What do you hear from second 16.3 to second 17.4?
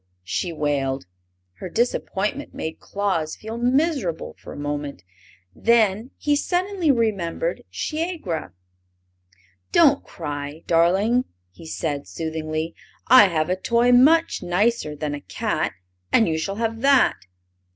shall have that."